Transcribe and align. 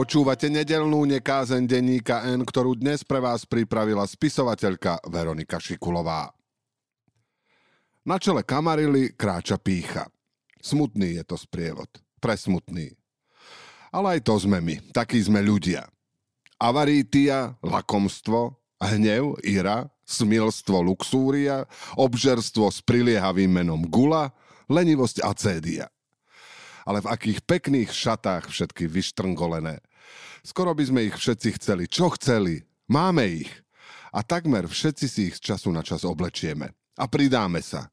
Počúvate 0.00 0.48
nedelnú 0.48 1.04
nekázen 1.04 1.68
denníka 1.68 2.24
N, 2.24 2.40
ktorú 2.48 2.72
dnes 2.72 3.04
pre 3.04 3.20
vás 3.20 3.44
pripravila 3.44 4.00
spisovateľka 4.08 4.96
Veronika 5.12 5.60
Šikulová. 5.60 6.32
Na 8.08 8.16
čele 8.16 8.40
kamarily 8.40 9.12
kráča 9.12 9.60
pícha. 9.60 10.08
Smutný 10.56 11.20
je 11.20 11.24
to 11.28 11.36
sprievod. 11.36 11.84
Presmutný. 12.16 12.96
Ale 13.92 14.16
aj 14.16 14.20
to 14.24 14.40
sme 14.40 14.64
my. 14.64 14.80
Takí 14.88 15.20
sme 15.20 15.44
ľudia. 15.44 15.84
Avarítia, 16.56 17.60
lakomstvo, 17.60 18.56
hnev, 18.80 19.36
ira, 19.44 19.84
smilstvo, 20.08 20.80
luxúria, 20.80 21.68
obžerstvo 22.00 22.72
s 22.72 22.80
priliehavým 22.80 23.52
menom 23.52 23.84
gula, 23.84 24.32
lenivosť 24.64 25.16
a 25.20 25.30
cédia 25.36 25.86
ale 26.88 27.04
v 27.04 27.10
akých 27.12 27.38
pekných 27.44 27.90
šatách 27.92 28.50
všetky 28.50 28.88
vyštrngolené. 28.88 29.78
Skoro 30.40 30.72
by 30.72 30.84
sme 30.86 31.00
ich 31.08 31.16
všetci 31.16 31.48
chceli. 31.60 31.84
Čo 31.88 32.14
chceli? 32.16 32.64
Máme 32.88 33.28
ich. 33.28 33.50
A 34.10 34.26
takmer 34.26 34.66
všetci 34.66 35.06
si 35.06 35.20
ich 35.30 35.38
z 35.38 35.54
času 35.54 35.70
na 35.70 35.84
čas 35.86 36.02
oblečieme. 36.02 36.74
A 36.98 37.06
pridáme 37.06 37.62
sa. 37.62 37.88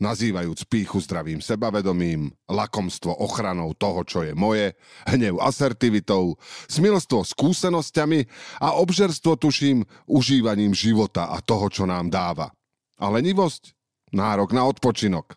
Nazývajúc 0.00 0.64
píchu 0.64 0.96
zdravým 1.04 1.44
sebavedomím, 1.44 2.32
lakomstvo 2.48 3.12
ochranou 3.20 3.76
toho, 3.76 4.00
čo 4.08 4.24
je 4.24 4.32
moje, 4.32 4.72
hnev 5.04 5.36
asertivitou, 5.44 6.40
smilstvo 6.72 7.20
skúsenosťami 7.20 8.24
a 8.64 8.80
obžerstvo 8.80 9.36
tuším 9.36 9.84
užívaním 10.08 10.72
života 10.72 11.28
a 11.28 11.44
toho, 11.44 11.68
čo 11.68 11.84
nám 11.84 12.08
dáva. 12.08 12.48
A 12.96 13.12
lenivosť? 13.12 13.76
Nárok 14.16 14.56
na 14.56 14.64
odpočinok. 14.64 15.36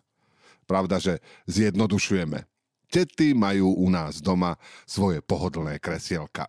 Pravda, 0.64 0.96
že 0.96 1.20
zjednodušujeme. 1.44 2.48
Tety 2.94 3.34
majú 3.34 3.74
u 3.74 3.90
nás 3.90 4.22
doma 4.22 4.54
svoje 4.86 5.18
pohodlné 5.18 5.82
kresielka. 5.82 6.46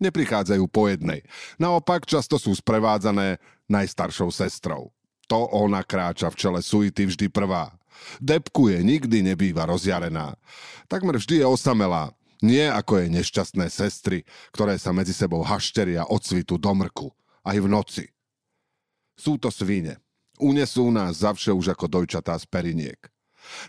Neprichádzajú 0.00 0.64
po 0.72 0.88
jednej. 0.88 1.20
Naopak 1.60 2.08
často 2.08 2.40
sú 2.40 2.56
sprevádzané 2.56 3.36
najstaršou 3.68 4.32
sestrou. 4.32 4.96
To 5.28 5.44
ona 5.52 5.84
kráča 5.84 6.32
v 6.32 6.38
čele 6.40 6.60
suity 6.64 7.04
vždy 7.12 7.28
prvá. 7.28 7.76
Debkuje, 8.16 8.80
nikdy 8.80 9.20
nebýva 9.20 9.68
rozjarená. 9.68 10.40
Takmer 10.88 11.20
vždy 11.20 11.44
je 11.44 11.46
osamelá. 11.46 12.16
Nie 12.40 12.72
ako 12.72 13.04
je 13.04 13.06
nešťastné 13.20 13.68
sestry, 13.68 14.24
ktoré 14.56 14.80
sa 14.80 14.96
medzi 14.96 15.12
sebou 15.12 15.44
hašteria 15.44 16.08
od 16.08 16.24
svitu 16.24 16.56
do 16.56 16.72
mrku. 16.72 17.12
Aj 17.44 17.58
v 17.60 17.68
noci. 17.68 18.08
Sú 19.20 19.36
to 19.36 19.52
svine. 19.52 20.00
Unesú 20.40 20.88
nás 20.88 21.26
zavše 21.26 21.52
už 21.52 21.76
ako 21.76 21.90
dojčatá 21.90 22.38
z 22.38 22.46
periniek. 22.48 23.17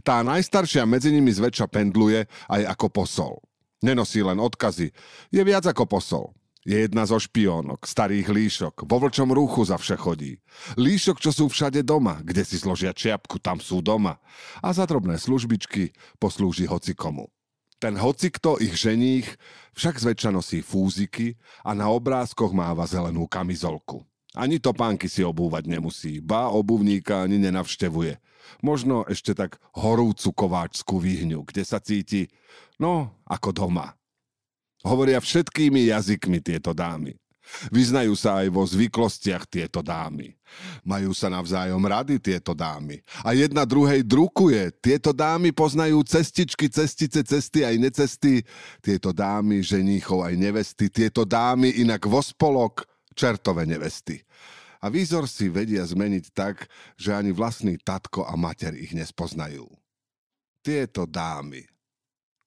Tá 0.04 0.22
najstaršia 0.26 0.84
medzi 0.88 1.14
nimi 1.14 1.32
zväčša 1.32 1.68
pendluje 1.70 2.26
aj 2.48 2.62
ako 2.78 2.88
posol. 2.90 3.34
Nenosí 3.80 4.20
len 4.20 4.40
odkazy, 4.44 4.92
je 5.32 5.42
viac 5.44 5.64
ako 5.64 5.88
posol. 5.88 6.26
Je 6.68 6.76
jedna 6.76 7.08
zo 7.08 7.16
špiónok, 7.16 7.88
starých 7.88 8.28
líšok, 8.28 8.84
vo 8.84 8.98
vlčom 9.00 9.32
ruchu 9.32 9.64
za 9.64 9.80
vše 9.80 9.96
chodí. 9.96 10.44
Líšok, 10.76 11.24
čo 11.24 11.32
sú 11.32 11.48
všade 11.48 11.88
doma, 11.88 12.20
kde 12.20 12.44
si 12.44 12.60
zložia 12.60 12.92
čiapku, 12.92 13.40
tam 13.40 13.64
sú 13.64 13.80
doma. 13.80 14.20
A 14.60 14.76
za 14.76 14.84
drobné 14.84 15.16
službičky 15.16 15.96
poslúži 16.20 16.68
hocikomu. 16.68 17.32
Ten 17.80 17.96
hocikto 17.96 18.60
ich 18.60 18.76
ženích 18.76 19.40
však 19.72 20.04
zväčša 20.04 20.36
nosí 20.36 20.60
fúziky 20.60 21.40
a 21.64 21.72
na 21.72 21.88
obrázkoch 21.88 22.52
máva 22.52 22.84
zelenú 22.84 23.24
kamizolku. 23.24 24.04
Ani 24.40 24.64
topánky 24.64 25.12
si 25.12 25.20
obúvať 25.20 25.68
nemusí, 25.68 26.24
ba 26.24 26.48
obuvníka 26.48 27.28
ani 27.28 27.36
nenavštevuje. 27.44 28.16
Možno 28.64 29.04
ešte 29.12 29.36
tak 29.36 29.60
horúcu 29.76 30.32
kováčskú 30.32 30.96
výhňu, 30.96 31.44
kde 31.44 31.68
sa 31.68 31.84
cíti, 31.84 32.32
no, 32.80 33.20
ako 33.28 33.52
doma. 33.52 34.00
Hovoria 34.88 35.20
všetkými 35.20 35.92
jazykmi 35.92 36.40
tieto 36.40 36.72
dámy. 36.72 37.20
Vyznajú 37.74 38.14
sa 38.14 38.46
aj 38.46 38.48
vo 38.54 38.64
zvyklostiach 38.64 39.50
tieto 39.50 39.82
dámy. 39.82 40.38
Majú 40.86 41.12
sa 41.18 41.34
navzájom 41.34 41.82
rady 41.82 42.22
tieto 42.22 42.54
dámy. 42.54 43.02
A 43.26 43.34
jedna 43.34 43.66
druhej 43.66 44.06
drukuje. 44.06 44.70
Tieto 44.78 45.12
dámy 45.12 45.50
poznajú 45.50 46.06
cestičky, 46.06 46.70
cestice, 46.70 47.26
cesty 47.26 47.66
aj 47.66 47.76
necesty. 47.82 48.46
Tieto 48.80 49.10
dámy, 49.10 49.66
ženíchov 49.66 50.30
aj 50.30 50.38
nevesty. 50.38 50.94
Tieto 50.94 51.26
dámy 51.26 51.74
inak 51.82 52.06
vospolok, 52.06 52.86
čertové 53.14 53.66
nevesty 53.66 54.22
a 54.80 54.88
výzor 54.88 55.28
si 55.28 55.52
vedia 55.52 55.84
zmeniť 55.84 56.26
tak, 56.32 56.72
že 56.96 57.12
ani 57.12 57.36
vlastný 57.36 57.76
tatko 57.76 58.24
a 58.24 58.34
mater 58.40 58.72
ich 58.80 58.96
nespoznajú. 58.96 59.68
Tieto 60.64 61.04
dámy. 61.04 61.68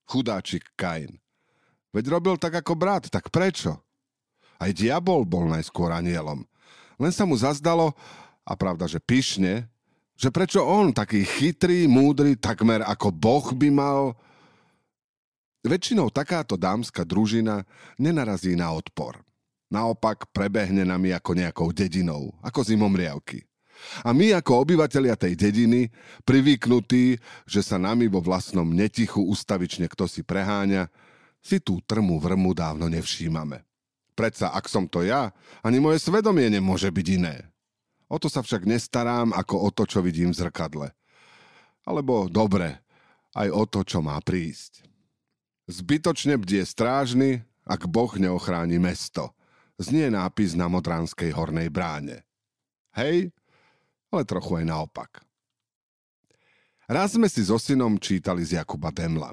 Chudáčik 0.08 0.72
Kain. 0.76 1.20
Veď 1.92 2.04
robil 2.08 2.40
tak 2.40 2.56
ako 2.56 2.72
brat, 2.72 3.12
tak 3.12 3.28
prečo? 3.28 3.76
Aj 4.56 4.72
diabol 4.72 5.28
bol 5.28 5.44
najskôr 5.44 5.92
anielom. 5.92 6.44
Len 6.96 7.12
sa 7.12 7.28
mu 7.28 7.36
zazdalo, 7.36 7.92
a 8.42 8.52
pravda, 8.56 8.88
že 8.88 8.98
pyšne, 8.98 9.68
že 10.16 10.28
prečo 10.32 10.64
on, 10.64 10.90
taký 10.94 11.24
chytrý, 11.24 11.84
múdry, 11.84 12.36
takmer 12.36 12.80
ako 12.84 13.12
boh 13.12 13.46
by 13.52 13.68
mal... 13.68 14.00
Väčšinou 15.62 16.10
takáto 16.10 16.58
dámska 16.58 17.06
družina 17.06 17.62
nenarazí 17.94 18.58
na 18.58 18.74
odpor. 18.74 19.22
Naopak 19.72 20.28
prebehne 20.36 20.84
nami 20.84 21.16
ako 21.16 21.32
nejakou 21.32 21.72
dedinou, 21.72 22.36
ako 22.44 22.60
zimomriavky. 22.60 23.40
A 24.04 24.12
my 24.12 24.36
ako 24.36 24.68
obyvateľia 24.68 25.16
tej 25.16 25.32
dediny, 25.32 25.88
privyknutí, 26.28 27.16
že 27.48 27.60
sa 27.64 27.80
nami 27.80 28.04
vo 28.06 28.20
vlastnom 28.20 28.68
netichu 28.68 29.24
ustavične 29.24 29.88
kto 29.88 30.04
si 30.04 30.20
preháňa, 30.20 30.92
si 31.40 31.56
tú 31.58 31.80
trmu 31.88 32.20
vrmu 32.20 32.52
dávno 32.52 32.86
nevšímame. 32.92 33.64
Predsa, 34.12 34.52
ak 34.52 34.68
som 34.68 34.84
to 34.84 35.02
ja, 35.02 35.32
ani 35.64 35.80
moje 35.80 36.04
svedomie 36.04 36.52
nemôže 36.52 36.92
byť 36.92 37.06
iné. 37.16 37.48
O 38.12 38.20
to 38.20 38.28
sa 38.28 38.44
však 38.44 38.68
nestarám 38.68 39.32
ako 39.32 39.56
o 39.56 39.68
to, 39.72 39.88
čo 39.88 40.04
vidím 40.04 40.36
v 40.36 40.38
zrkadle. 40.46 40.88
Alebo 41.88 42.28
dobre, 42.28 42.76
aj 43.32 43.48
o 43.48 43.64
to, 43.64 43.80
čo 43.88 44.04
má 44.04 44.20
prísť. 44.20 44.84
Zbytočne 45.64 46.36
bdie 46.36 46.60
strážny, 46.68 47.40
ak 47.64 47.88
Boh 47.88 48.12
neochráni 48.20 48.76
mesto– 48.76 49.32
znie 49.82 50.08
nápis 50.08 50.54
na 50.54 50.70
Modránskej 50.70 51.34
hornej 51.34 51.68
bráne. 51.68 52.22
Hej, 52.94 53.34
ale 54.14 54.22
trochu 54.24 54.62
aj 54.62 54.64
naopak. 54.68 55.10
Raz 56.86 57.16
sme 57.16 57.26
si 57.26 57.42
so 57.42 57.56
synom 57.56 57.96
čítali 57.96 58.44
z 58.44 58.60
Jakuba 58.60 58.92
Demla. 58.92 59.32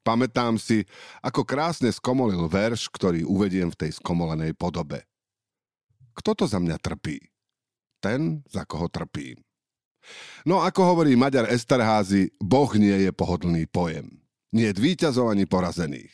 Pamätám 0.00 0.56
si, 0.56 0.84
ako 1.20 1.44
krásne 1.44 1.92
skomolil 1.92 2.48
verš, 2.48 2.88
ktorý 2.88 3.24
uvediem 3.24 3.68
v 3.68 3.86
tej 3.86 3.90
skomolenej 4.00 4.56
podobe. 4.56 5.04
Kto 6.16 6.32
to 6.32 6.44
za 6.48 6.56
mňa 6.56 6.80
trpí? 6.80 7.20
Ten, 8.00 8.40
za 8.48 8.64
koho 8.64 8.88
trpím. 8.88 9.40
No 10.48 10.64
ako 10.64 10.96
hovorí 10.96 11.12
Maďar 11.16 11.52
Esterházy, 11.52 12.32
Boh 12.40 12.72
nie 12.80 12.96
je 13.04 13.12
pohodlný 13.12 13.68
pojem. 13.68 14.20
Nie 14.50 14.72
je 14.72 14.80
víťazov 14.80 15.30
ani 15.30 15.44
porazených. 15.44 16.10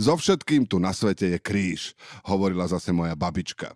So 0.00 0.16
všetkým 0.16 0.64
tu 0.64 0.80
na 0.80 0.94
svete 0.94 1.36
je 1.36 1.38
kríž, 1.40 1.92
hovorila 2.24 2.66
zase 2.66 2.90
moja 2.94 3.14
babička. 3.14 3.74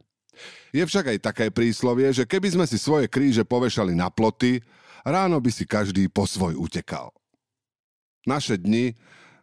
Je 0.73 0.81
však 0.87 1.17
aj 1.17 1.19
také 1.21 1.47
príslovie, 1.53 2.09
že 2.15 2.25
keby 2.25 2.49
sme 2.55 2.65
si 2.65 2.81
svoje 2.81 3.11
kríže 3.11 3.45
povešali 3.45 3.93
na 3.93 4.09
ploty, 4.09 4.63
ráno 5.05 5.37
by 5.43 5.51
si 5.53 5.69
každý 5.69 6.09
po 6.09 6.25
svoj 6.25 6.57
utekal. 6.57 7.13
Naše 8.25 8.61
dni, 8.61 8.95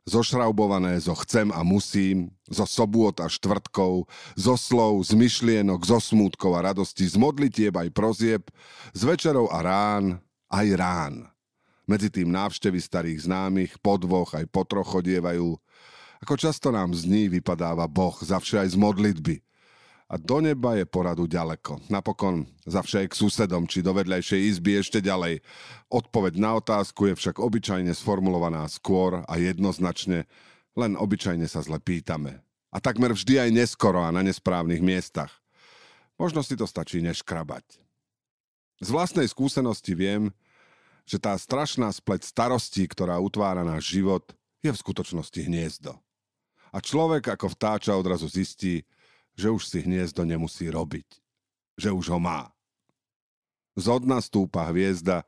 zošraubované 0.07 0.95
zo 1.03 1.11
chcem 1.19 1.51
a 1.51 1.61
musím, 1.67 2.31
zo 2.47 2.63
sobôt 2.63 3.13
a 3.19 3.27
štvrtkov, 3.27 4.07
zo 4.39 4.55
slov, 4.55 5.03
z 5.03 5.19
myšlienok, 5.19 5.83
zo 5.83 5.99
smútkov 5.99 6.55
a 6.55 6.71
radosti, 6.71 7.03
z 7.03 7.19
modlitieb 7.19 7.75
aj 7.75 7.91
prozieb, 7.91 8.47
z 8.95 9.01
večerov 9.03 9.51
a 9.51 9.59
rán, 9.59 10.23
aj 10.47 10.67
rán. 10.79 11.15
Medzi 11.87 12.07
tým 12.11 12.31
návštevy 12.31 12.79
starých 12.79 13.27
známych, 13.27 13.79
podvoch 13.83 14.31
aj 14.35 14.47
potroch 14.47 14.87
chodievajú, 14.87 15.59
ako 16.21 16.33
často 16.37 16.73
nám 16.73 16.93
z 16.97 17.05
ní 17.05 17.23
vypadáva 17.29 17.85
Boh, 17.85 18.15
zavše 18.17 18.61
aj 18.63 18.73
z 18.73 18.77
modlitby. 18.77 19.35
A 20.07 20.15
do 20.15 20.39
neba 20.39 20.79
je 20.79 20.87
poradu 20.87 21.27
ďaleko. 21.27 21.83
Napokon 21.91 22.47
zavše 22.63 23.03
aj 23.03 23.07
k 23.11 23.19
susedom, 23.19 23.67
či 23.67 23.83
do 23.83 23.91
vedľajšej 23.91 24.39
izby 24.55 24.79
ešte 24.79 25.03
ďalej. 25.03 25.43
Odpoveď 25.91 26.39
na 26.39 26.55
otázku 26.55 27.11
je 27.11 27.19
však 27.19 27.43
obyčajne 27.43 27.91
sformulovaná 27.91 28.63
skôr 28.71 29.27
a 29.27 29.33
jednoznačne, 29.35 30.23
len 30.79 30.95
obyčajne 30.95 31.43
sa 31.51 31.59
zle 31.59 31.83
pýtame. 31.83 32.39
A 32.71 32.79
takmer 32.79 33.11
vždy 33.11 33.47
aj 33.47 33.49
neskoro 33.51 33.99
a 33.99 34.07
na 34.15 34.23
nesprávnych 34.23 34.79
miestach. 34.79 35.43
Možno 36.15 36.39
si 36.39 36.55
to 36.55 36.63
stačí 36.63 37.03
neškrabať. 37.03 37.67
Z 38.79 38.87
vlastnej 38.87 39.27
skúsenosti 39.27 39.91
viem, 39.91 40.31
že 41.03 41.19
tá 41.19 41.35
strašná 41.35 41.91
spleť 41.91 42.23
starostí, 42.23 42.87
ktorá 42.87 43.19
utvára 43.19 43.67
náš 43.67 43.91
život, 43.91 44.23
je 44.63 44.71
v 44.71 44.81
skutočnosti 44.81 45.39
hniezdo. 45.43 45.99
A 46.71 46.77
človek 46.83 47.33
ako 47.33 47.53
vtáča 47.53 47.95
odrazu 47.95 48.27
zistí, 48.27 48.83
že 49.37 49.47
už 49.51 49.63
si 49.67 49.85
hniezdo 49.85 50.25
nemusí 50.25 50.67
robiť. 50.67 51.07
Že 51.77 51.89
už 51.93 52.05
ho 52.13 52.19
má. 52.19 52.49
Z 53.77 54.01
dna 54.01 54.17
stúpa 54.19 54.65
hviezda, 54.73 55.21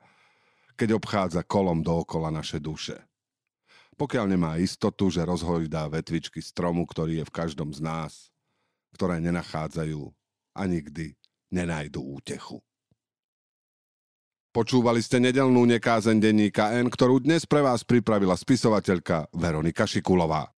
keď 0.74 0.98
obchádza 0.98 1.46
kolom 1.46 1.86
dookola 1.86 2.34
naše 2.34 2.58
duše. 2.58 2.98
pokiaľ 4.00 4.26
nemá 4.32 4.56
istotu, 4.64 5.12
že 5.12 5.28
rozhojdá 5.28 5.92
vetvičky 5.92 6.40
stromu, 6.40 6.88
ktorý 6.88 7.20
je 7.20 7.26
v 7.28 7.36
každom 7.36 7.76
z 7.76 7.84
nás, 7.84 8.32
ktoré 8.96 9.20
nenachádzajú 9.20 10.08
a 10.56 10.62
nikdy 10.64 11.20
nenajdu 11.52 12.00
útechu. 12.00 12.64
Počúvali 14.50 15.04
ste 15.04 15.22
nedelnú 15.22 15.68
nekázen 15.68 16.18
denníka 16.18 16.74
N, 16.80 16.90
ktorú 16.90 17.22
dnes 17.22 17.46
pre 17.46 17.62
vás 17.62 17.86
pripravila 17.86 18.34
spisovateľka 18.34 19.30
Veronika 19.36 19.86
Šikulová. 19.86 20.50